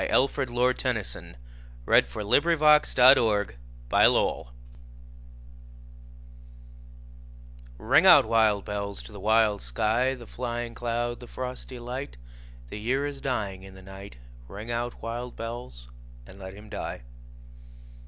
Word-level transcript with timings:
Alfred, 0.09 0.49
Lord 0.49 0.79
Tennyson 0.79 1.37
Ring 1.85 2.05
Out, 2.07 2.09
Wild 2.25 2.57
Bells 2.57 4.51
RING 7.77 8.05
out, 8.07 8.25
wild 8.25 8.65
bells, 8.65 9.03
to 9.03 9.11
the 9.11 9.19
wild 9.19 9.61
sky, 9.61 10.15
The 10.15 10.25
flying 10.25 10.73
cloud, 10.73 11.19
the 11.19 11.27
frosty 11.27 11.77
light; 11.77 12.17
The 12.69 12.79
year 12.79 13.05
is 13.05 13.21
dying 13.21 13.61
in 13.61 13.75
the 13.75 13.83
night; 13.83 14.17
Ring 14.47 14.71
out, 14.71 15.03
wild 15.03 15.35
bells, 15.35 15.87
and 16.25 16.39
let 16.39 16.55
him 16.55 16.67
die. 16.67 17.03